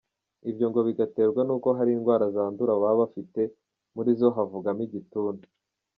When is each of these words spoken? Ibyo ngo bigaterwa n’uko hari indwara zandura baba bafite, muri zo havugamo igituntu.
Ibyo 0.49 0.65
ngo 0.69 0.79
bigaterwa 0.87 1.41
n’uko 1.47 1.67
hari 1.77 1.91
indwara 1.93 2.25
zandura 2.35 2.81
baba 2.81 2.99
bafite, 3.01 3.41
muri 3.95 4.09
zo 4.19 4.27
havugamo 4.35 4.81
igituntu. 4.87 5.45